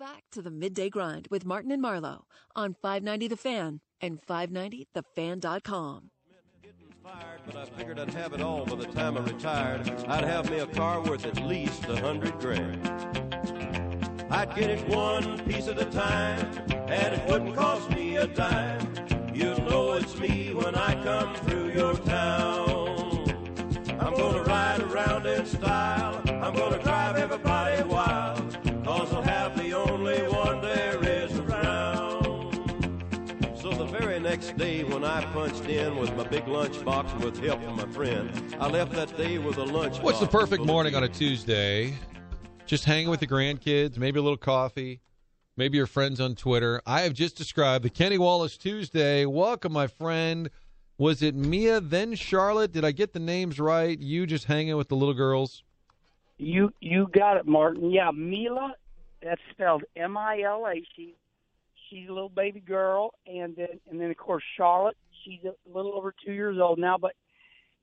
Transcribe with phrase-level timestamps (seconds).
[0.00, 2.24] Back to the midday grind with Martin and Marlowe
[2.56, 6.10] on 590 The Fan and 590thefan.com.
[7.04, 9.90] Fired, but I figured I'd have it all by the time I retired.
[10.08, 12.88] I'd have me a car worth at least a hundred grand.
[14.30, 16.50] I'd get it one piece at a time,
[16.88, 19.19] and it wouldn't cost me a dime.
[35.10, 38.30] I punched in with my big lunchbox and with help from my friend,
[38.60, 39.98] I left that day with a lunch.
[39.98, 41.94] What's the perfect morning on a Tuesday?
[42.64, 45.00] Just hanging with the grandkids, maybe a little coffee,
[45.56, 46.80] maybe your friends on Twitter.
[46.86, 49.26] I have just described the Kenny Wallace Tuesday.
[49.26, 50.48] Welcome, my friend.
[50.96, 52.70] Was it Mia, then Charlotte?
[52.70, 53.98] Did I get the names right?
[53.98, 55.64] You just hanging with the little girls?
[56.38, 57.90] You you got it, Martin.
[57.90, 58.76] Yeah, Mila.
[59.24, 60.74] That's spelled M I L A.
[60.94, 61.16] She
[61.90, 64.96] she's a little baby girl, and then and then of course Charlotte.
[65.24, 66.96] She's a little over two years old now.
[66.96, 67.12] But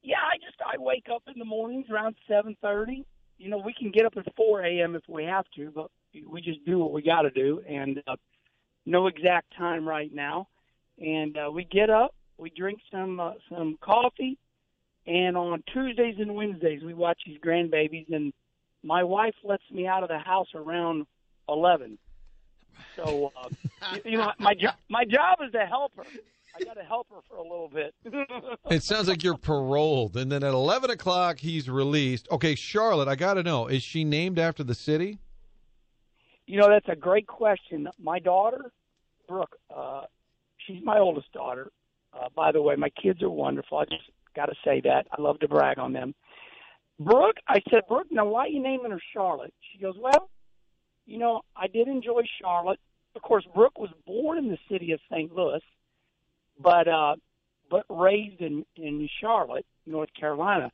[0.01, 3.05] yeah, I just I wake up in the mornings around seven thirty.
[3.37, 4.95] You know, we can get up at four a.m.
[4.95, 5.91] if we have to, but
[6.27, 8.15] we just do what we got to do, and uh,
[8.85, 10.47] no exact time right now.
[10.99, 14.39] And uh, we get up, we drink some uh, some coffee,
[15.05, 18.11] and on Tuesdays and Wednesdays we watch these grandbabies.
[18.11, 18.33] And
[18.83, 21.05] my wife lets me out of the house around
[21.47, 21.99] eleven.
[22.95, 23.49] So uh,
[24.05, 26.03] you, you know, my job my job is to help her.
[26.59, 27.93] I got to help her for a little bit.
[28.71, 32.27] It sounds like you're paroled, and then at 11 o'clock he's released.
[32.31, 35.19] Okay, Charlotte, I got to know, is she named after the city?
[36.47, 37.87] You know, that's a great question.
[37.99, 38.71] My daughter,
[39.27, 40.03] Brooke, uh,
[40.57, 41.71] she's my oldest daughter.
[42.13, 43.77] Uh, by the way, my kids are wonderful.
[43.77, 45.07] I just got to say that.
[45.11, 46.13] I love to brag on them.
[46.99, 49.53] Brooke, I said, Brooke, now why are you naming her Charlotte?
[49.71, 50.29] She goes, well,
[51.07, 52.79] you know, I did enjoy Charlotte.
[53.15, 55.33] Of course, Brooke was born in the city of St.
[55.33, 55.61] Louis,
[56.59, 57.15] but uh,
[57.71, 60.71] but raised in in Charlotte, North Carolina.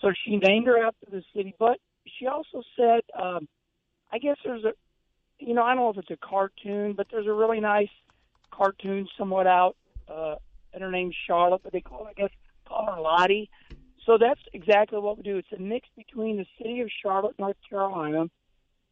[0.00, 1.54] So she named her after the city.
[1.58, 1.78] But
[2.18, 3.48] she also said, um,
[4.12, 4.72] I guess there's a,
[5.38, 7.88] you know, I don't know if it's a cartoon, but there's a really nice
[8.50, 9.76] cartoon somewhat out,
[10.08, 10.36] uh,
[10.72, 12.30] and her name's Charlotte, but they call, it I guess,
[12.66, 13.50] call her Lottie.
[14.06, 15.38] So that's exactly what we do.
[15.38, 18.26] It's a mix between the city of Charlotte, North Carolina,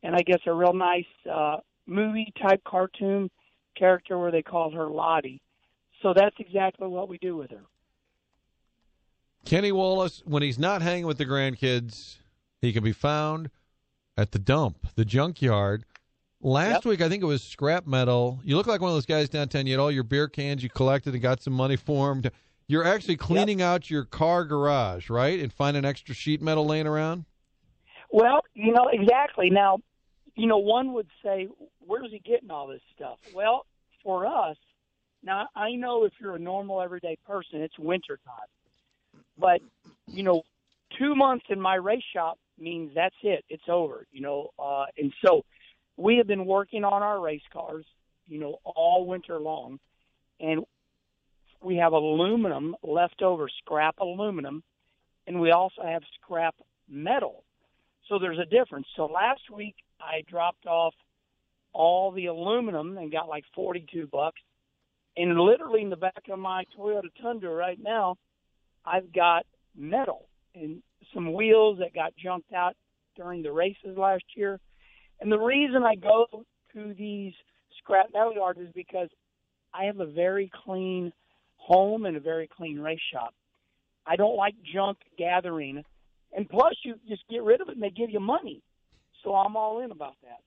[0.03, 3.31] and I guess a real nice uh, movie type cartoon
[3.77, 5.41] character where they call her Lottie.
[6.03, 7.63] So that's exactly what we do with her.
[9.45, 12.17] Kenny Wallace, when he's not hanging with the grandkids,
[12.61, 13.51] he can be found
[14.17, 15.85] at the dump, the junkyard.
[16.41, 16.85] Last Yep.
[16.87, 18.41] week, I think it was scrap metal.
[18.45, 19.67] You look like one of those guys downtown.
[19.67, 22.31] You had all your beer cans you collected and got some money for them.
[22.67, 25.39] You're actually cleaning out your car garage, right?
[25.39, 27.25] And finding extra sheet metal laying around?
[28.11, 29.51] Well, you know, exactly.
[29.51, 29.79] Now,
[30.35, 31.49] you know, one would say,
[31.87, 33.19] where's he getting all this stuff?
[33.35, 33.67] Well,
[34.03, 34.57] for us,
[35.23, 39.23] now I know if you're a normal everyday person, it's winter time.
[39.39, 39.61] But,
[40.07, 40.43] you know,
[40.99, 43.45] two months in my race shop means that's it.
[43.49, 44.51] It's over, you know.
[44.59, 45.45] Uh, and so
[45.97, 47.85] we have been working on our race cars,
[48.29, 49.79] you know, all winter long.
[50.41, 50.65] And
[51.63, 54.63] we have aluminum, leftover scrap aluminum,
[55.27, 56.55] and we also have scrap
[56.89, 57.45] metal.
[58.09, 58.87] So there's a difference.
[58.97, 60.95] So last week I dropped off
[61.73, 64.41] all the aluminum and got like 42 bucks.
[65.17, 68.17] And literally in the back of my Toyota Tundra right now,
[68.85, 69.47] I've got
[69.77, 70.83] metal and
[71.15, 72.75] some wheels that got junked out
[73.17, 74.59] during the races last year.
[75.21, 76.27] And the reason I go
[76.75, 77.33] to these
[77.79, 79.09] scrap metal yards is because
[79.75, 81.13] I have a very clean
[81.57, 83.35] home and a very clean race shop.
[84.07, 85.83] I don't like junk gathering.
[86.37, 88.63] And plus, you just get rid of it and they give you money.
[89.23, 90.41] So I'm all in about that.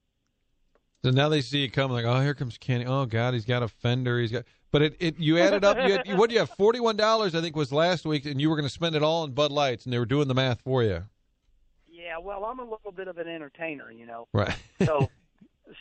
[1.04, 2.86] So now they see you coming, like, oh, here comes Kenny.
[2.86, 4.20] Oh God, he's got a fender.
[4.20, 5.78] He's got, but it, it you added up.
[5.78, 6.50] You had, what do you have?
[6.50, 9.04] Forty one dollars, I think, was last week, and you were going to spend it
[9.04, 11.04] all on Bud Lights, and they were doing the math for you.
[11.88, 14.28] Yeah, well, I'm a little bit of an entertainer, you know.
[14.34, 14.56] Right.
[14.84, 15.10] So,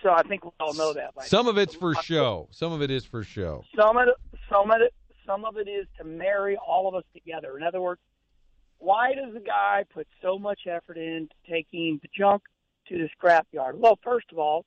[0.03, 1.13] so I think we all know that.
[1.23, 2.49] Some of it's for show.
[2.51, 3.65] Some of it is for show.
[3.75, 4.15] Some of it,
[4.51, 4.93] some of it,
[5.27, 7.57] some of it is to marry all of us together.
[7.57, 8.01] In other words,
[8.77, 12.43] why does the guy put so much effort into taking the junk
[12.89, 13.75] to the scrapyard?
[13.75, 14.65] Well, first of all,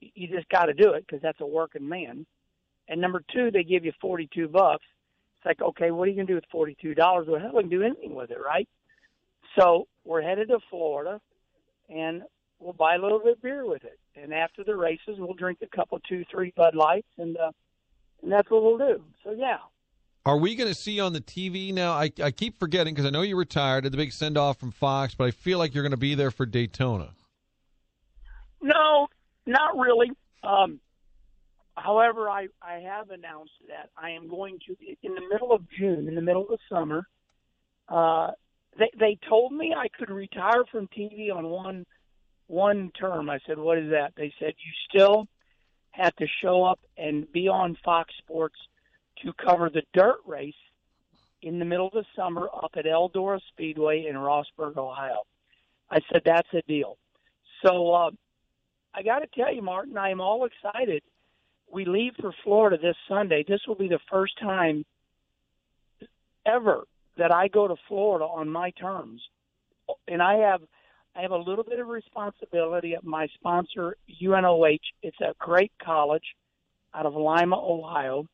[0.00, 2.26] you just got to do it because that's a working man.
[2.88, 4.84] And number two, they give you 42 bucks.
[5.36, 7.26] It's like, okay, what are you going to do with $42?
[7.26, 8.68] Well, hell, we can do anything with it, right?
[9.58, 11.20] So we're headed to Florida,
[11.88, 12.22] and
[12.58, 13.98] we'll buy a little bit of beer with it.
[14.16, 17.52] And after the races, we'll drink a couple, two, three Bud Lights, and uh,
[18.22, 19.02] and that's what we'll do.
[19.24, 19.58] So yeah.
[20.26, 21.92] Are we going to see on the TV now?
[21.92, 24.70] I, I keep forgetting because I know you retired at the big send off from
[24.70, 27.14] Fox, but I feel like you're going to be there for Daytona.
[28.62, 29.08] No,
[29.46, 30.10] not really.
[30.42, 30.80] Um,
[31.76, 36.08] however, I, I have announced that I am going to, in the middle of June,
[36.08, 37.06] in the middle of the summer,
[37.88, 38.30] uh,
[38.78, 41.86] they, they told me I could retire from TV on one
[42.46, 43.30] one term.
[43.30, 45.28] I said, "What is that?" They said, "You still
[45.92, 48.56] have to show up and be on Fox Sports
[49.22, 50.54] to cover the dirt race
[51.42, 55.22] in the middle of the summer up at Eldora Speedway in Rossburg, Ohio."
[55.90, 56.96] I said, "That's a deal."
[57.64, 58.10] So uh,
[58.94, 61.02] I got to tell you, Martin, I am all excited.
[61.72, 63.44] We leave for Florida this Sunday.
[63.46, 64.84] This will be the first time
[66.44, 66.82] ever
[67.16, 69.20] that I go to Florida on my terms,
[70.08, 70.62] and I have
[71.14, 74.78] I have a little bit of responsibility at my sponsor, UNOH.
[75.02, 76.24] It's a great college
[76.94, 78.26] out of Lima, Ohio.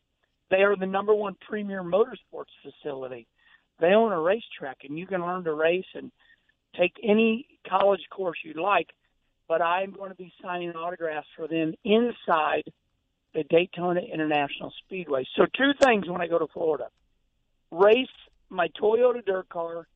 [0.50, 3.26] They are the number one premier motorsports facility.
[3.80, 6.12] They own a racetrack, and you can learn to race and
[6.78, 8.88] take any college course you like.
[9.48, 12.64] But I'm going to be signing autographs for them inside
[13.34, 15.24] the Daytona International Speedway.
[15.36, 16.88] So, two things when I go to Florida
[17.70, 18.08] race
[18.48, 19.86] my Toyota dirt car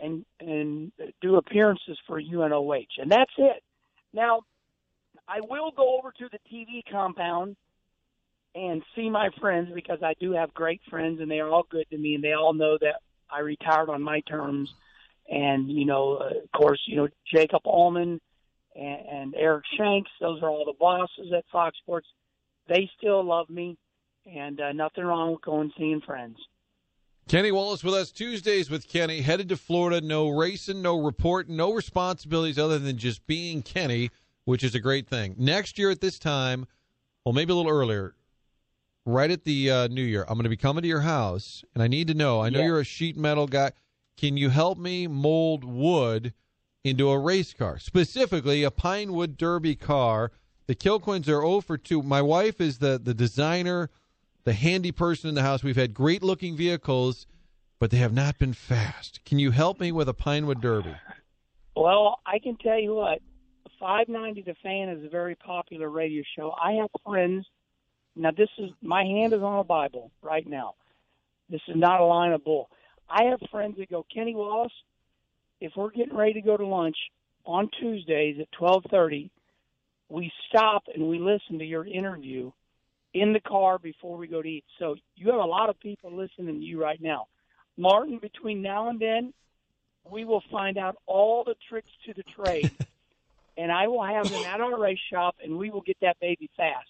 [0.00, 3.62] and and do appearances for UNOH, and that's it.
[4.12, 4.42] Now,
[5.28, 7.56] I will go over to the TV compound
[8.54, 11.86] and see my friends because I do have great friends, and they are all good
[11.90, 14.72] to me, and they all know that I retired on my terms.
[15.28, 18.20] And you know, of course, you know Jacob Ullman
[18.74, 22.06] and, and Eric Shanks; those are all the bosses at Fox Sports.
[22.68, 23.76] They still love me,
[24.26, 26.36] and uh, nothing wrong with going seeing friends.
[27.28, 29.22] Kenny Wallace with us Tuesdays with Kenny.
[29.22, 34.10] Headed to Florida, no racing, no reporting, no responsibilities other than just being Kenny,
[34.44, 35.34] which is a great thing.
[35.38, 36.66] Next year at this time,
[37.24, 38.14] well, maybe a little earlier,
[39.06, 41.82] right at the uh, New Year, I'm going to be coming to your house, and
[41.82, 42.42] I need to know.
[42.42, 42.66] I know Yeah.
[42.66, 43.72] you're a sheet metal guy.
[44.18, 46.34] Can you help me mold wood
[46.84, 50.30] into a race car, specifically a Pinewood Derby car?
[50.66, 52.02] The Kilcoynes are 0 for 2.
[52.02, 53.90] My wife is the the designer
[54.44, 55.62] the handy person in the house.
[55.62, 57.26] We've had great looking vehicles,
[57.78, 59.24] but they have not been fast.
[59.24, 60.94] Can you help me with a Pinewood Derby?
[61.74, 63.20] Well, I can tell you what,
[63.80, 66.54] 590 The Fan is a very popular radio show.
[66.62, 67.46] I have friends.
[68.14, 70.74] Now, this is my hand is on a Bible right now.
[71.50, 72.70] This is not a line of bull.
[73.08, 74.72] I have friends that go, Kenny Wallace.
[75.60, 76.96] If we're getting ready to go to lunch
[77.44, 79.30] on Tuesdays at 12:30,
[80.08, 82.52] we stop and we listen to your interview
[83.12, 84.64] in the car before we go to eat.
[84.78, 87.28] So you have a lot of people listening to you right now.
[87.76, 89.32] Martin, between now and then,
[90.10, 92.70] we will find out all the tricks to the trade,
[93.56, 96.50] and I will have them at our race shop, and we will get that baby
[96.56, 96.88] fast.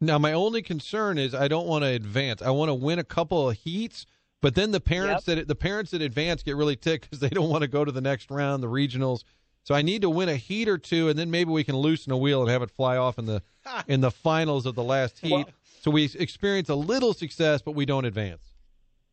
[0.00, 2.42] Now, my only concern is I don't want to advance.
[2.42, 4.04] I want to win a couple of heats,
[4.46, 7.50] but then the parents that the parents that advance get really ticked because they don't
[7.50, 9.24] want to go to the next round, the regionals.
[9.64, 12.12] So I need to win a heat or two, and then maybe we can loosen
[12.12, 13.42] a wheel and have it fly off in the
[13.88, 15.32] in the finals of the last heat.
[15.32, 15.48] Well-
[15.80, 18.52] so we experience a little success, but we don't advance.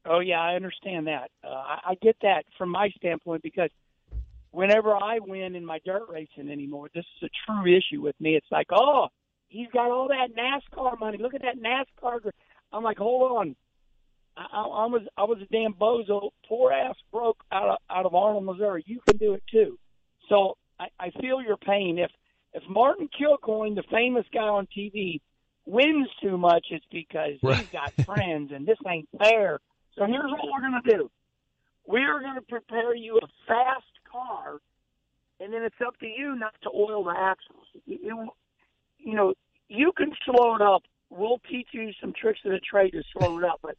[0.05, 1.31] Oh yeah, I understand that.
[1.43, 3.71] Uh, I, I get that from my standpoint because
[4.51, 8.35] whenever I win in my dirt racing anymore, this is a true issue with me.
[8.35, 9.07] It's like, oh,
[9.49, 11.17] he's got all that NASCAR money.
[11.17, 12.29] Look at that NASCAR.
[12.71, 13.55] I'm like, hold on.
[14.35, 18.15] I, I, was I was a damn bozo, poor ass broke out of out of
[18.15, 18.83] Arnold, Missouri.
[18.87, 19.77] You can do it too.
[20.29, 21.99] So I, I feel your pain.
[21.99, 22.11] If
[22.53, 25.19] if Martin Kilcoyne, the famous guy on TV,
[25.65, 27.71] wins too much, it's because he's Right.
[27.71, 29.59] got friends, and this ain't fair.
[29.97, 31.11] So here's what we're going to do.
[31.87, 34.57] We are going to prepare you a fast car,
[35.39, 37.65] and then it's up to you not to oil the axles.
[37.85, 38.29] You, you,
[38.99, 39.33] you know,
[39.67, 40.83] you can slow it up.
[41.09, 43.59] We'll teach you some tricks of the trade to slow it up.
[43.61, 43.75] But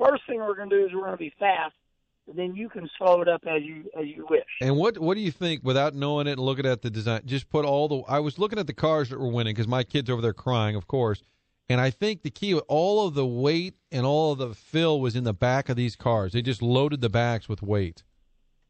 [0.00, 1.74] first thing we're going to do is we're going to be fast,
[2.28, 4.44] and then you can slow it up as you as you wish.
[4.60, 7.22] And what what do you think without knowing it and looking at the design?
[7.24, 8.02] Just put all the.
[8.08, 10.76] I was looking at the cars that were winning because my kids over there crying,
[10.76, 11.22] of course.
[11.68, 15.14] And I think the key, all of the weight and all of the fill was
[15.14, 16.32] in the back of these cars.
[16.32, 18.02] They just loaded the backs with weight.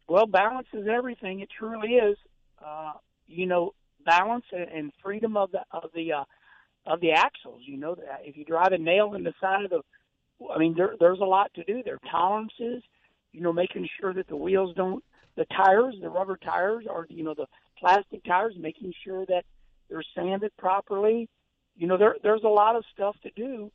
[0.06, 1.40] Well, balance is everything.
[1.40, 2.18] It truly is.
[2.62, 2.92] Uh,
[3.26, 3.72] you know,
[4.04, 6.24] balance and, freedom of the of the uh,
[6.86, 7.62] of the axles.
[7.64, 9.80] You know, that if you drive a nail in the side of the,
[10.52, 11.98] I mean, there, there's a lot to do there.
[12.10, 12.82] Tolerances.
[13.32, 15.04] You know, making sure that the wheels don't,
[15.36, 17.46] the tires, the rubber tires, or you know, the
[17.78, 19.44] plastic tires, making sure that
[19.88, 21.28] they're sanded properly.
[21.76, 23.70] You know, there there's a lot of stuff to do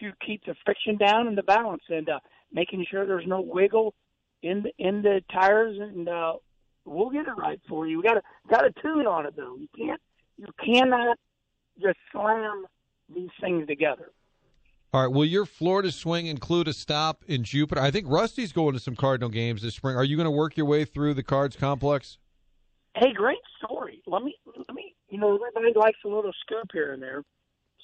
[0.00, 2.20] to keep the friction down and the balance, and uh,
[2.52, 3.94] making sure there's no wiggle
[4.42, 6.34] in the in the tires, and uh,
[6.84, 7.98] we'll get it right for you.
[7.98, 9.56] We got to got to tune on it though.
[9.56, 10.00] You can't
[10.38, 11.18] you cannot
[11.80, 12.64] just slam
[13.14, 14.10] these things together.
[14.92, 15.12] All right.
[15.12, 17.80] Will your Florida swing include a stop in Jupiter?
[17.80, 19.96] I think Rusty's going to some Cardinal games this spring.
[19.96, 22.18] Are you going to work your way through the Cards complex?
[22.94, 24.02] Hey, great story.
[24.06, 24.94] Let me let me.
[25.08, 27.22] You know, everybody likes a little scoop here and there.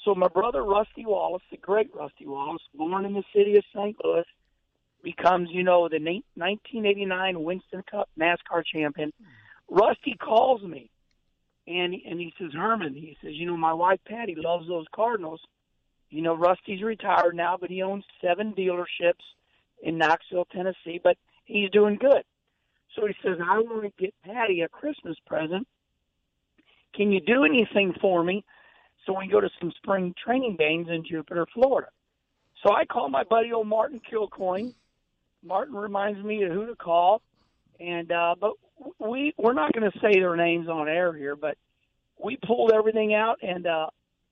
[0.04, 3.96] So my brother Rusty Wallace, the great Rusty Wallace, born in the city of St.
[4.02, 4.24] Louis,
[5.02, 5.98] becomes you know the
[6.34, 9.12] 1989 Winston Cup NASCAR champion.
[9.70, 10.90] Rusty calls me,
[11.66, 15.40] and and he says, Herman, he says, you know, my wife Patty loves those Cardinals.
[16.12, 19.24] You know, Rusty's retired now, but he owns seven dealerships
[19.82, 21.00] in Knoxville, Tennessee.
[21.02, 21.16] But
[21.46, 22.22] he's doing good.
[22.94, 25.66] So he says, I want to get Patty a Christmas present.
[26.94, 28.44] Can you do anything for me?
[29.06, 31.88] So we go to some spring training games in Jupiter, Florida.
[32.62, 34.74] So I call my buddy old Martin Kilcoyne.
[35.42, 37.22] Martin reminds me of who to call,
[37.80, 38.52] and uh, but
[39.00, 41.56] we we're not going to say their names on air here, but
[42.22, 43.86] we pulled everything out, and uh,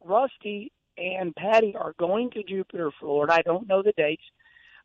[0.05, 3.33] Rusty and Patty are going to Jupiter, Florida.
[3.33, 4.23] I don't know the dates,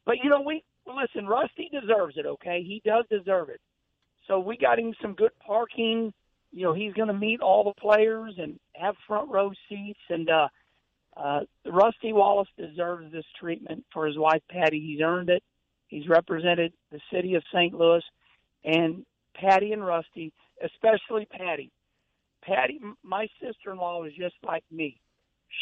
[0.06, 1.28] but you know we listen.
[1.28, 2.26] Rusty deserves it.
[2.26, 3.62] Okay, he does deserve it.
[4.28, 6.14] So we got him some good parking.
[6.52, 10.00] You know he's going to meet all the players and have front row seats.
[10.10, 10.48] And uh,
[11.18, 14.80] uh, Rusty Wallace deserves this treatment for his wife Patty.
[14.80, 15.44] He's earned it.
[15.88, 17.74] He's represented the city of St.
[17.74, 18.04] Louis,
[18.64, 20.34] and Patty and Rusty,
[20.64, 21.72] especially Patty.
[22.42, 25.00] Patty, my sister-in-law is just like me.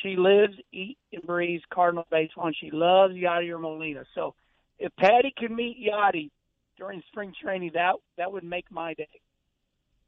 [0.01, 4.03] She lives, eats, and breathes Cardinal baseball, and she loves Yadier Molina.
[4.15, 4.33] So,
[4.79, 6.29] if Patty could meet Yadi
[6.77, 9.07] during spring training, that that would make my day.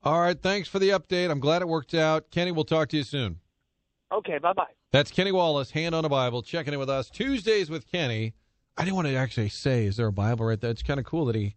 [0.04, 0.39] All right.
[0.39, 1.32] Thanks for the update.
[1.32, 2.30] I'm glad it worked out.
[2.32, 3.39] Kenny, we'll talk to you soon.
[4.12, 4.38] Okay.
[4.38, 4.65] Bye bye.
[4.92, 8.34] That's Kenny Wallace, hand on a Bible, checking in with us Tuesdays with Kenny.
[8.77, 10.72] I didn't want to actually say, is there a Bible right there?
[10.72, 11.56] It's kind of cool that he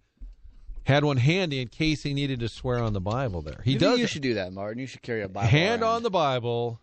[0.85, 3.61] had one handy in case he needed to swear on the Bible there.
[3.65, 3.99] He Maybe does.
[3.99, 4.79] You should do that, Martin.
[4.79, 5.49] You should carry a Bible.
[5.49, 5.97] hand around.
[5.97, 6.81] on the Bible.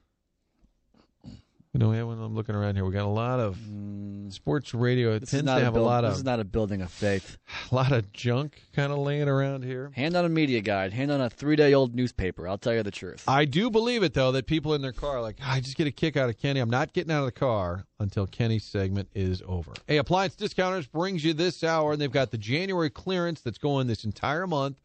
[1.75, 4.31] You know, when I'm looking around here, we got a lot of mm.
[4.31, 5.15] sports radio.
[5.15, 7.37] It This tends to have a build- lot This is not a building of faith.
[7.69, 9.91] a lot of junk kind of laying around here.
[9.93, 10.93] Hand on a media guide.
[10.93, 12.47] Hand on a three-day-old newspaper.
[12.47, 13.25] I'll tell you the truth.
[13.27, 15.75] I do believe it though that people in their car are like, ah, I just
[15.75, 16.61] get a kick out of Kenny.
[16.61, 19.73] I'm not getting out of the car until Kenny's segment is over.
[19.85, 23.87] Hey, Appliance Discounters brings you this hour, and they've got the January clearance that's going
[23.87, 24.77] this entire month.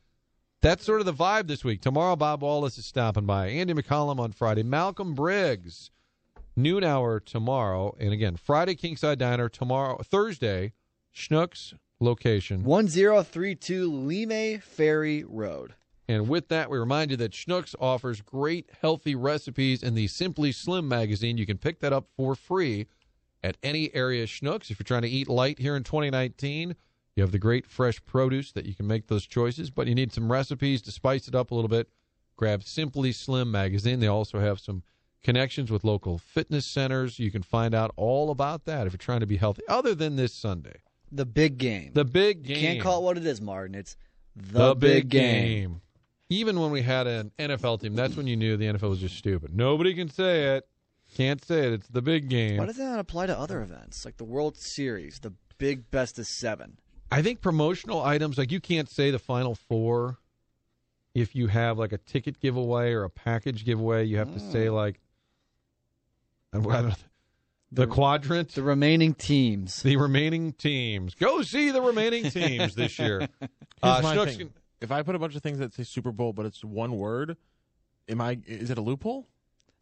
[0.63, 1.83] That's sort of the vibe this week.
[1.83, 3.49] Tomorrow, Bob Wallace is stopping by.
[3.49, 4.63] Andy McCollum on Friday.
[4.63, 5.91] Malcolm Briggs,
[6.57, 10.01] noon hour tomorrow, and again Friday Kingside Diner tomorrow.
[10.03, 10.73] Thursday,
[11.15, 12.65] Schnucks location.
[12.65, 15.75] 1032 Lemay Ferry Road.
[16.09, 20.53] And with that, we remind you that Schnucks offers great healthy recipes in the Simply
[20.53, 21.39] Slim magazine.
[21.39, 22.87] You can pick that up for free
[23.45, 24.71] at any area Schnucks.
[24.71, 26.75] If you're trying to eat light here in 2019,
[27.15, 30.13] you have the great fresh produce that you can make those choices, but you need
[30.13, 31.89] some recipes to spice it up a little bit.
[32.37, 34.01] Grab Simply Slim magazine.
[34.01, 34.83] They also have some
[35.23, 37.21] connections with local fitness centers.
[37.21, 40.17] You can find out all about that if you're trying to be healthy, other than
[40.17, 40.81] this Sunday.
[41.13, 41.93] The big game.
[41.95, 42.57] The big game.
[42.57, 43.77] You can't call it what it is, Martin.
[43.77, 43.97] It's
[44.35, 45.81] the, the, big game.
[46.29, 49.17] Even when we had an NFL team, that's when you knew the NFL was just
[49.17, 49.55] stupid.
[49.55, 50.67] Nobody can say it.
[51.15, 51.73] Can't say it.
[51.73, 52.59] It's the big game.
[52.59, 56.27] Why does that apply to other events like the World Series, the big best of
[56.27, 56.79] seven?
[57.11, 60.19] I think promotional items like you can't say the final four
[61.15, 64.05] if you have like a ticket giveaway or a package giveaway.
[64.05, 65.01] You have to say like
[66.53, 66.93] I don't know,
[67.73, 69.83] the, quadrant, The remaining teams.
[69.83, 71.15] the remaining teams.
[71.15, 73.21] Go see the remaining teams this year.
[73.41, 73.51] Here's
[73.83, 74.53] Uh, my Schnucks thing.
[74.81, 77.37] If I put a bunch of things that say Super Bowl, but it's one word,
[78.09, 78.39] am I?
[78.47, 79.27] Is it a loophole?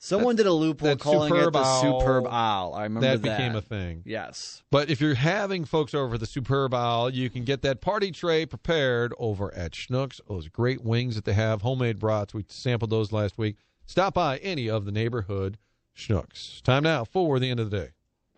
[0.05, 2.75] Someone did a loophole calling it the owl, Superb Owl.
[2.75, 3.39] I remember that that.
[3.39, 4.03] became a thing.
[4.05, 4.65] Yes.
[4.69, 8.11] But if you're having folks over for the Superb Owl, you can get that party
[8.11, 10.21] tray prepared over at Schnucks.
[10.29, 12.35] Those great wings that they have, homemade brats.
[12.35, 13.59] We sampled those last week.
[13.87, 15.57] Stop by any of the neighborhood
[15.97, 16.61] Schnucks.
[16.63, 17.91] Time now for the end of the day.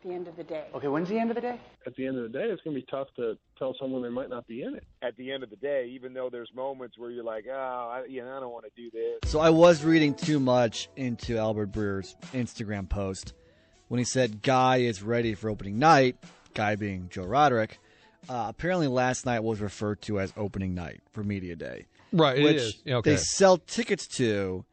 [0.05, 0.65] The end of the day.
[0.75, 1.59] Okay, when's the end of the day?
[1.87, 4.11] At the end of the day, it's going to be tough to tell someone they
[4.11, 4.85] might not be in it.
[5.03, 8.05] At the end of the day, even though there's moments where you're like, oh, I,
[8.07, 9.31] you know, I don't want to do this.
[9.31, 13.33] So I was reading too much into Albert Breer's Instagram post
[13.89, 16.17] when he said Guy is ready for opening night,
[16.55, 17.79] Guy being Joe Roderick.
[18.29, 21.87] Uh, apparently, last night was referred to as opening night for Media Day.
[22.13, 22.83] Right, it which is.
[22.85, 23.11] Yeah, okay.
[23.11, 24.65] they sell tickets to.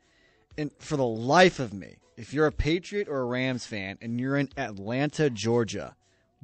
[0.57, 4.19] And for the life of me, if you're a Patriot or a Rams fan and
[4.19, 5.95] you're in Atlanta, Georgia,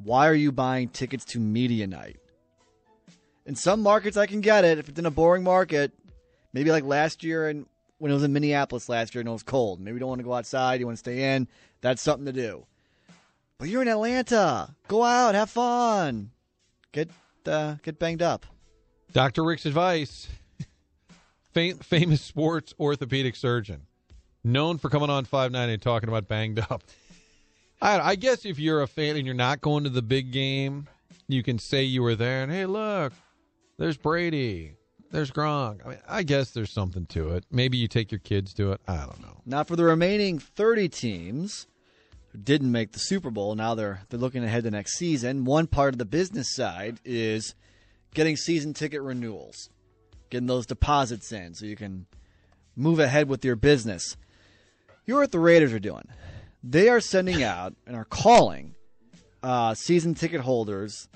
[0.04, 2.18] why are you buying tickets to Media Night?
[3.46, 4.80] In some markets, I can get it.
[4.80, 5.92] If it's in a boring market,
[6.52, 7.68] maybe like last year and
[8.00, 10.20] when it was in Minneapolis last year and it was cold, maybe you don't want
[10.20, 11.48] to go outside, you want to stay in.
[11.82, 12.66] That's something to do.
[13.60, 14.76] But you're in Atlanta.
[14.88, 16.32] Go out, have fun,
[16.92, 17.12] get
[17.46, 18.48] uh, get banged up.
[19.14, 19.44] Dr.
[19.44, 20.28] Rick's advice
[21.54, 23.84] Fam- famous sports orthopedic surgeon,
[24.48, 26.84] known for coming on 590 and talking about banged up.
[27.82, 30.88] I, I guess if you're a fan and you're not going to the big game,
[31.28, 33.14] you can say you were there and, hey, look,
[33.78, 34.74] there's Brady,
[35.12, 35.86] there's Gronk.
[35.86, 37.46] I mean, I guess there's something to it.
[37.52, 38.82] Maybe you take your kids to it.
[38.88, 39.42] I don't know.
[39.46, 41.68] Now, for the remaining 30 teams
[42.32, 45.46] who didn't make the Super Bowl, now they're they're looking ahead to next season.
[45.46, 47.54] One part of the business side is
[48.14, 49.70] getting season ticket renewals,
[50.30, 52.08] getting those deposits in so you can
[52.76, 54.18] move ahead with your business.
[55.08, 56.08] Here's what the Raiders are doing.
[56.62, 58.76] They are sending out and are calling
[59.42, 61.08] uh, season ticket holders.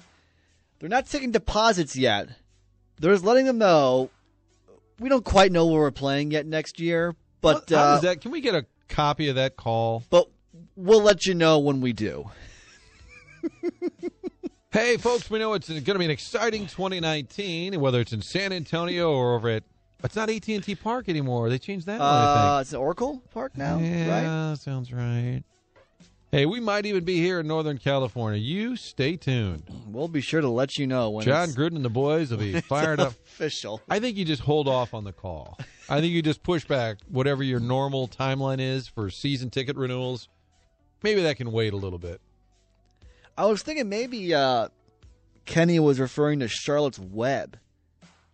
[0.80, 2.30] They're not taking deposits yet.
[3.00, 4.10] They're just letting them know
[4.98, 8.22] we don't quite know where we're playing yet next year, but How uh, that?
[8.22, 10.04] Can we get a copy of that call?
[10.10, 10.28] but
[10.78, 12.30] we'll let you know when we do.
[14.72, 18.54] Hey, folks, we know it's going to be an exciting 2019, whether it's in San
[18.54, 19.64] Antonio or over at.
[20.04, 21.50] It's not AT and T Park anymore.
[21.50, 22.00] They changed that.
[22.00, 22.62] one, I Uh, think.
[22.68, 24.58] it's Oracle Park now, yeah, right?
[24.58, 25.44] sounds right.
[26.32, 28.40] Hey, we might even be here in Northern California.
[28.40, 29.64] You stay tuned.
[29.88, 32.38] We'll be sure to let you know when John it's Gruden and the boys will
[32.38, 33.10] be fired up.
[33.12, 33.82] official.
[33.90, 35.58] I think you just hold off on the call.
[35.90, 40.30] I think you just push back whatever your normal timeline is for season ticket renewals.
[41.04, 42.22] Maybe that can wait a little bit.
[43.38, 44.70] I was thinking maybe uh,
[45.46, 47.58] Kenny was referring to Charlotte's Web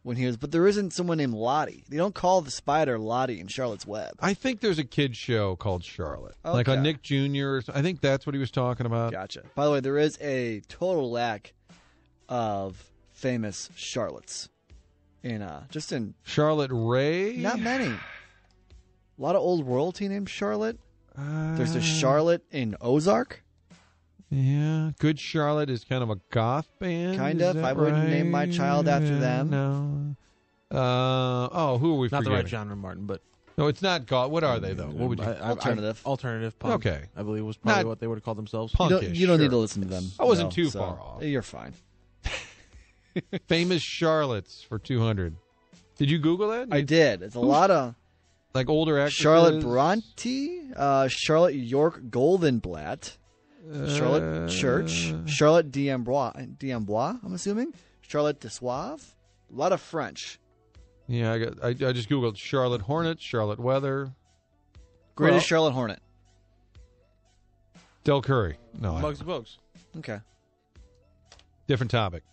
[0.07, 1.83] when he was, but there isn't someone named Lottie.
[1.89, 4.13] They don't call the spider Lottie in Charlotte's Web.
[4.21, 7.59] I think there's a kids show called Charlotte, like on Nick Jr.
[7.73, 9.11] I think that's what he was talking about.
[9.11, 9.43] Gotcha.
[9.53, 11.53] By the way, there is a total lack
[12.29, 14.49] of famous Charlottes
[15.23, 17.35] in uh, just in Charlotte Rae.
[17.37, 17.87] not many.
[17.87, 17.99] A
[19.21, 20.79] lot of old royalty named Charlotte.
[21.17, 23.43] There's Uh, a Charlotte in Ozark.
[24.29, 27.17] Yeah, Good Charlotte is kind of a goth band.
[27.17, 27.55] Kind of.
[27.55, 29.49] that I wouldn't name my child after Yeah, them.
[29.49, 30.15] No.
[30.77, 33.21] Uh oh, who are we Not the right genre, Martin, but
[33.57, 34.29] No, it's not goth.
[34.31, 34.87] What are they though?
[34.87, 35.25] What would you?
[35.25, 36.01] I- I- I- Alternative.
[36.05, 36.73] alternative punk.
[36.85, 37.05] Okay.
[37.15, 38.73] I believe was probably Not what they would have called themselves.
[38.77, 40.11] You don't, you don't need to listen to them.
[40.19, 41.23] I wasn't though, too so far off.
[41.23, 41.73] You're fine.
[43.47, 45.35] Famous Charlottes for two hundred.
[45.97, 46.67] Did you Google that?
[46.71, 47.21] I did.
[47.23, 47.95] It's a lot of
[48.53, 49.17] like older actresses.
[49.19, 53.15] Charlotte Bronte, uh, Charlotte York Goldenblatt,
[53.69, 59.13] Uh, Charlotte Church, Charlotte D'Ambois, D'Ambois, I'm assuming, Charlotte de Suave.
[59.53, 60.39] A lot of French.
[61.07, 61.63] Yeah, I got.
[61.63, 64.11] I, I just googled Charlotte Hornets, Charlotte Weather,
[65.15, 65.99] Greatest Well- Charlotte Hornet.
[68.03, 68.57] Del Curry.
[68.79, 69.57] No, Bugs Bugs.
[69.97, 70.19] Okay.
[71.67, 72.23] different topic.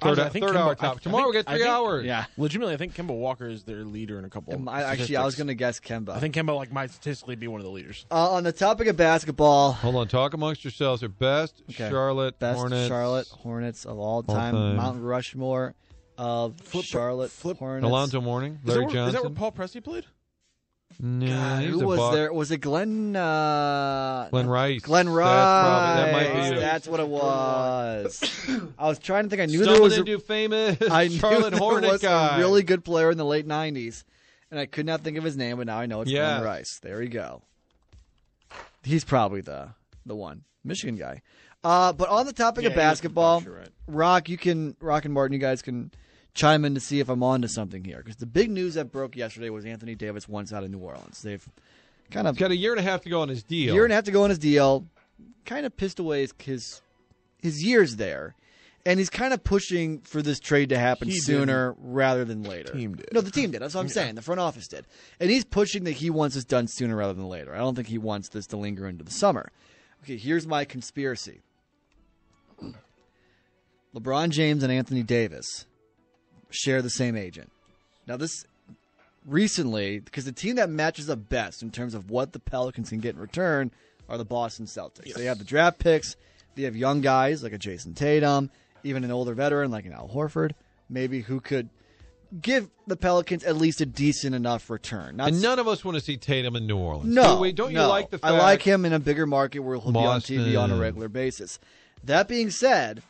[0.00, 1.00] Third, I think third Kemba- hour I- topic.
[1.00, 2.04] I Tomorrow think- we get three think- hours.
[2.06, 2.24] Yeah.
[2.36, 4.54] Legitimately, I think Kemba Walker is their leader in a couple.
[4.54, 6.10] Um, I, actually, I was going to guess Kemba.
[6.10, 8.06] I think Kemba like might statistically be one of the leaders.
[8.10, 10.08] uh, on the topic of basketball, Hold on.
[10.08, 11.02] Talk amongst yourselves.
[11.02, 11.88] Your best Okay.
[11.90, 12.88] Charlotte best Hornets.
[12.88, 14.76] Charlotte Hornets of all time, time.
[14.76, 15.74] Mount Rushmore
[16.18, 17.84] of Flip- Charlotte flip- Hornets.
[17.86, 19.08] Alonzo Mourning, Is that, Larry where, Johnson.
[19.16, 20.04] is that where Paul Presley played?
[21.02, 21.26] Nah,
[21.60, 22.12] God, who was buck.
[22.12, 22.30] there?
[22.32, 23.16] Was it Glen?
[23.16, 24.82] Uh, Glen Rice.
[24.82, 25.26] Glen Rice.
[25.28, 26.60] That's probably- that might be it.
[26.60, 28.70] That's what it was.
[28.78, 29.40] I was trying to think.
[29.40, 32.36] I knew Stumbled there was a, into famous I knew Charlotte there Hornet was guy.
[32.36, 34.04] a really good player in the late '90s,
[34.50, 36.34] and I could not think of his name, but now I know it's Yeah.
[36.38, 36.78] Glen Rice.
[36.82, 37.42] There you go.
[38.82, 39.70] He's probably the
[40.06, 41.22] the one Michigan guy.
[41.62, 43.68] Uh, but on the topic Yeah, of he was the basketball, right.
[43.86, 45.90] Rock, you can Rock and Martin, you guys can
[46.34, 48.92] chime in to see if I'm on to something here because the big news that
[48.92, 51.20] broke yesterday was Anthony Davis wants out of New Orleans.
[51.22, 51.46] They've
[52.10, 53.74] kind of He's got a year and a half to go on his deal.
[53.74, 54.86] year and a half to go on his deal.
[55.44, 56.82] Kind of pissed away his his,
[57.42, 58.34] his years there,
[58.86, 62.72] and he's kind of pushing for this trade to happen He sooner rather than later.
[62.72, 63.08] Team did.
[63.12, 63.60] No, the team did.
[63.60, 64.14] That's what I'm saying.
[64.14, 64.86] The front office did,
[65.18, 67.54] and he's pushing that he wants this done sooner rather than later.
[67.54, 69.50] I don't think he wants this to linger into the summer.
[70.04, 71.40] Okay, here's my conspiracy.
[73.94, 75.66] LeBron James and Anthony Davis
[76.50, 77.50] share the same agent.
[78.06, 78.44] Now, this
[79.26, 83.00] recently, because the team that matches up best in terms of what the Pelicans can
[83.00, 83.70] get in return
[84.08, 85.14] are the Boston Celtics.
[85.14, 86.16] They have the draft picks,
[86.54, 88.50] they have young guys like a Jayson Tatum,
[88.82, 90.52] even an older veteran like an Al Horford,
[90.88, 91.68] maybe who could
[92.40, 95.16] give the Pelicans at least a decent enough return.
[95.16, 97.12] Not and none of us want to see Tatum in New Orleans.
[97.12, 97.52] no, do we?
[97.52, 97.82] Don't no.
[97.82, 100.36] you like the fact I like him in a bigger market where he'll Boston.
[100.36, 101.58] be on TV on a regular basis.
[102.04, 103.02] That being said,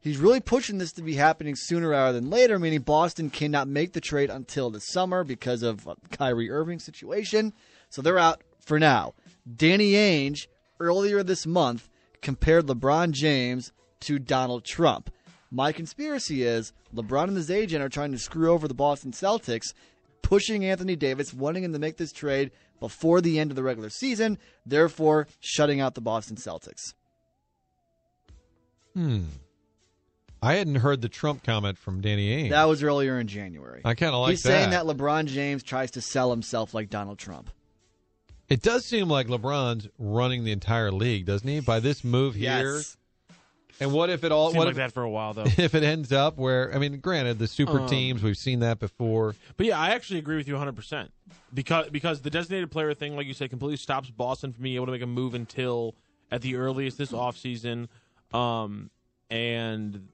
[0.00, 3.92] he's really pushing this to be happening sooner rather than later, meaning Boston cannot make
[3.92, 7.52] the trade until the summer because of uh, Kyrie Irving's situation.
[7.90, 9.14] So they're out for now.
[9.56, 10.46] Danny Ainge
[10.80, 11.88] earlier this month
[12.22, 15.10] compared LeBron James to Donald Trump.
[15.50, 19.72] My conspiracy is LeBron and his agent are trying to screw over the Boston Celtics,
[20.22, 23.90] pushing Anthony Davis, wanting him to make this trade before the end of the regular
[23.90, 26.94] season, therefore shutting out the Boston Celtics.
[28.94, 29.24] Hmm.
[30.40, 32.50] I hadn't heard the Trump comment from Danny Ainge.
[32.50, 33.80] That was earlier in January.
[33.84, 34.86] I kind of like He's saying that.
[34.86, 37.50] that LeBron James tries to sell himself like Donald Trump.
[38.48, 41.60] It does seem like LeBron's running the entire league, doesn't he?
[41.60, 42.74] By this move here.
[42.76, 42.96] Yes.
[43.80, 44.48] And what if it all?
[44.48, 45.44] Seemed What like if, that for a while though.
[45.56, 46.74] if it ends up where?
[46.74, 49.36] I mean, granted, the super Um, teams we've seen that before.
[49.56, 51.12] But yeah, I actually agree with you 100 percent
[51.54, 54.86] because because the designated player thing, like you said, completely stops Boston from being able
[54.86, 55.94] to make a move until
[56.30, 57.88] at the earliest this offseason.
[58.32, 58.90] Um,
[59.30, 60.08] and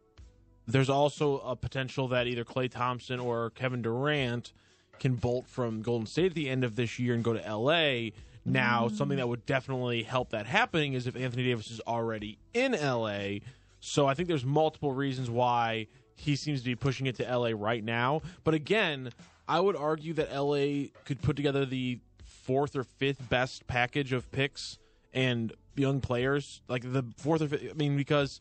[0.66, 4.52] there's also a potential that either Klay Thompson or Kevin Durant
[4.98, 8.10] can bolt from Golden State at the end of this year and go to LA.
[8.44, 8.96] Now, mm.
[8.96, 13.40] something that would definitely help that happening is if Anthony Davis is already in LA.
[13.80, 17.50] So I think there's multiple reasons why he seems to be pushing it to LA
[17.54, 18.22] right now.
[18.44, 19.10] But again,
[19.48, 24.30] I would argue that LA could put together the fourth or fifth best package of
[24.30, 24.78] picks
[25.12, 27.70] and young players, like the fourth or fifth.
[27.70, 28.40] I mean, because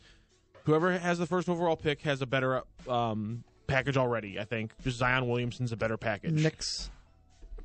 [0.63, 4.39] whoever has the first overall pick has a better um, package already.
[4.39, 6.33] I think just Zion Williamson's a better package.
[6.33, 6.89] Knicks.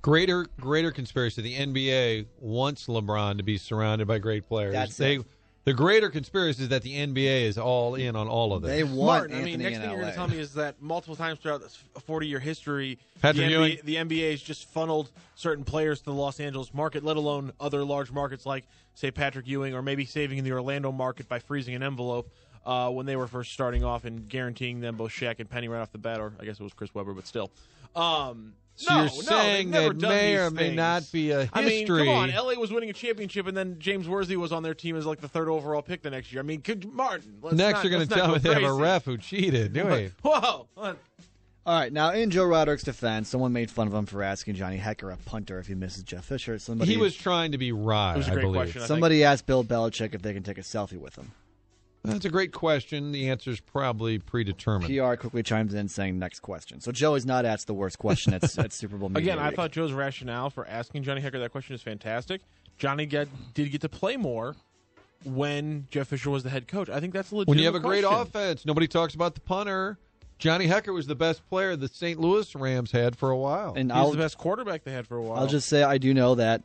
[0.01, 1.43] Greater, greater conspiracy.
[1.43, 4.73] The NBA wants LeBron to be surrounded by great players.
[4.73, 5.17] That's they.
[5.17, 5.27] it.
[5.65, 8.71] The greater conspiracy is that the NBA is all in on all of this.
[8.71, 10.55] They want Martin, Anthony I mean, next in thing you're going to tell me is
[10.55, 13.77] that multiple times throughout this 40 year history, Patrick the, Ewing.
[13.77, 17.53] NBA, the NBA has just funneled certain players to the Los Angeles market, let alone
[17.61, 21.39] other large markets like, say, Patrick Ewing, or maybe saving in the Orlando market by
[21.39, 22.31] freezing an envelope
[22.69, 25.81] uh, when they were first starting off and guaranteeing them both Shaq and Penny right
[25.81, 27.51] off the bat, or I guess it was Chris Webber, but still.
[27.97, 30.77] Um, So no, you're no, saying never that may or may things.
[30.77, 32.05] not be a I mean, history.
[32.05, 32.31] come on.
[32.31, 35.21] LA was winning a championship, and then James Worthy was on their team as like
[35.21, 36.41] the third overall pick the next year.
[36.41, 37.39] I mean, could Martin?
[37.43, 39.75] Let's Next, not- you're going to not tell me they have a ref who cheated.
[39.75, 40.13] Wait.
[40.23, 40.69] Whoa!
[40.77, 44.79] All right, now in Joe Roderick's defense, someone made fun of him for asking Johnny
[44.79, 46.59] Hekker, a punter, if he misses Jeff Fisher.
[46.59, 48.15] Somebody, He was trying to be right.
[48.15, 48.55] It was a I great believe.
[48.63, 48.79] question.
[48.79, 48.89] I think.
[48.89, 51.33] somebody asked Bill Belichick if they can take a selfie with him.
[52.13, 53.13] That's a great question.
[53.13, 54.95] The answer is probably predetermined.
[54.95, 56.81] PR quickly chimes in saying next question.
[56.81, 59.51] So Joe is not asked the worst question at, at Super Bowl media Again, I
[59.51, 62.41] thought Joe's rationale for asking Johnny Hekker that question is fantastic.
[62.79, 64.55] Johnny get, did get to play more
[65.25, 66.89] when Jeff Fisher was the head coach.
[66.89, 69.41] I think that's a legitimate When you have a great offense, nobody talks about the
[69.41, 69.99] punter.
[70.39, 72.21] Johnny Hekker was the best player the St.
[72.21, 73.75] Louis Rams had for a while.
[73.77, 75.41] and He's I'll, the best quarterback they had for a while.
[75.41, 76.63] I'll just say I do know that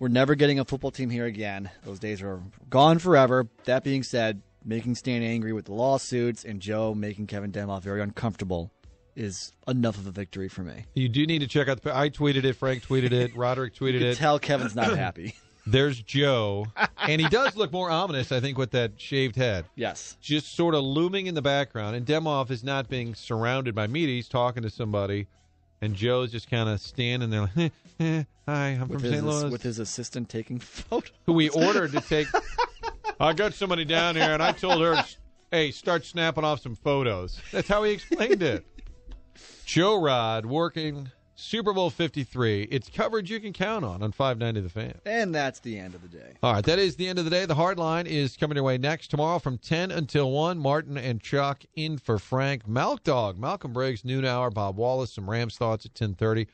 [0.00, 1.70] we're never getting a football team here again.
[1.84, 3.46] Those days are gone forever.
[3.64, 8.00] That being said, making Stan angry with the lawsuits and Joe making Kevin Demoff very
[8.02, 8.70] uncomfortable
[9.16, 10.84] is enough of a victory for me.
[10.94, 11.96] you do need to check out the.
[11.96, 12.52] I tweeted it.
[12.54, 13.32] Frank tweeted it.
[13.36, 14.16] Roderick tweeted You can it.
[14.16, 15.34] tell Kevin's not happy.
[15.66, 16.66] There's Joe,
[16.98, 18.30] and he does look more ominous.
[18.32, 19.64] I think with that shaved head.
[19.74, 20.16] Yes.
[20.20, 21.94] just sort of looming in the background.
[21.96, 24.14] And Demoff is not being surrounded by media.
[24.14, 25.26] He's talking to somebody,
[25.82, 29.26] and Joe's just kind of standing there like, "Eh, "Hi, I'm With from his, St.
[29.26, 31.10] Louis." with his assistant taking photos.
[31.26, 32.28] who we ordered to take.
[33.20, 35.02] I got somebody down here, and I told her,
[35.50, 38.64] "Hey, start snapping off some photos." That's how he explained it.
[39.64, 42.62] Joe Rod working Super Bowl 53.
[42.64, 45.00] It's coverage you can count on on 590 The Fan.
[45.06, 46.32] And that's the end of the day.
[46.42, 47.46] All right, that is the end of the day.
[47.46, 50.58] The hard line is coming your way next tomorrow from 10 until 1.
[50.58, 52.66] Martin and Chuck in for Frank.
[52.66, 54.50] Milk Dog, Malcolm Briggs, noon hour.
[54.50, 56.48] Bob Wallace, some Rams thoughts at 1030.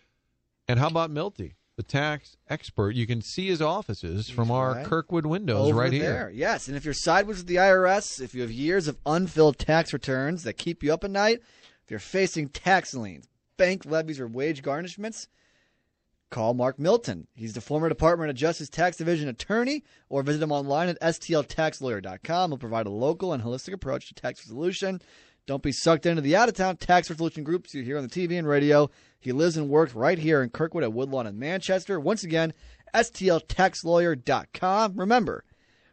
[0.68, 2.94] And how about Milty, the tax expert?
[2.94, 4.87] You can see his offices from our right.
[4.87, 6.28] Kirkwood windows Over right there.
[6.28, 6.32] here.
[6.34, 9.92] Yes, and if you're sideways with the IRS, if you have years of unfilled tax
[9.92, 11.40] returns that keep you up at night,
[11.84, 15.28] if you're facing tax liens, bank levies, or wage garnishments,
[16.30, 17.26] call Mark Milton.
[17.34, 22.50] He's the former Department of Justice Tax Division attorney, or visit him online at stltaxlawyer.com.
[22.50, 25.00] He'll provide a local and holistic approach to tax resolution.
[25.46, 28.09] Don't be sucked into the out of town tax resolution groups you hear on the
[28.09, 28.88] TV and radio.
[29.20, 32.00] He lives and works right here in Kirkwood at Woodlawn in Manchester.
[32.00, 32.54] Once again,
[32.94, 34.96] stltaxlawyer.com.
[34.96, 35.44] Remember,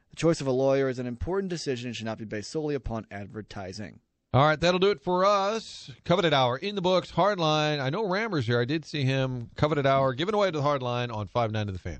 [0.10, 2.76] the choice of a lawyer is an important decision and should not be based solely
[2.76, 4.00] upon advertising.
[4.34, 5.92] All right, that'll do it for us.
[6.06, 7.12] Coveted Hour in the books.
[7.12, 7.82] Hardline.
[7.82, 8.62] I know Rammer's here.
[8.62, 9.50] I did see him.
[9.58, 12.00] Coveted Hour given away to the Hardline on 5 9 to The Fan.